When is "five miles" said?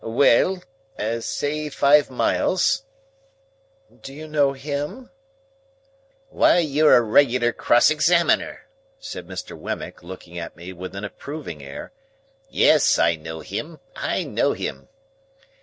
1.69-2.85